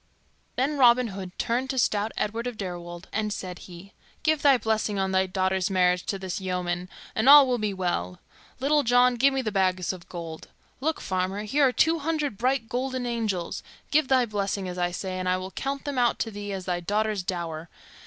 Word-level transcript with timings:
Then 0.55 0.79
Robin 0.79 1.09
Hood 1.09 1.37
turned 1.37 1.69
to 1.69 1.77
stout 1.77 2.11
Edward 2.17 2.47
of 2.47 2.57
Deirwold, 2.57 3.07
and 3.13 3.31
said 3.31 3.59
he, 3.69 3.93
"Give 4.23 4.41
thy 4.41 4.57
blessing 4.57 4.97
on 4.97 5.11
thy 5.11 5.27
daughter's 5.27 5.69
marriage 5.69 6.07
to 6.07 6.17
this 6.17 6.41
yeoman, 6.41 6.89
and 7.13 7.29
all 7.29 7.45
will 7.45 7.59
be 7.59 7.71
well. 7.71 8.19
Little 8.59 8.81
John, 8.81 9.13
give 9.13 9.31
me 9.31 9.43
the 9.43 9.51
bags 9.51 9.93
of 9.93 10.09
gold. 10.09 10.47
Look, 10.79 11.01
farmer. 11.01 11.43
Here 11.43 11.67
are 11.67 11.71
two 11.71 11.99
hundred 11.99 12.35
bright 12.39 12.67
golden 12.67 13.05
angels; 13.05 13.61
give 13.91 14.07
thy 14.07 14.25
blessing, 14.25 14.67
as 14.67 14.79
I 14.79 14.89
say, 14.89 15.19
and 15.19 15.29
I 15.29 15.37
will 15.37 15.51
count 15.51 15.85
them 15.85 15.99
out 15.99 16.17
to 16.17 16.31
thee 16.31 16.51
as 16.51 16.65
thy 16.65 16.79
daughter's 16.79 17.21
dower. 17.21 17.69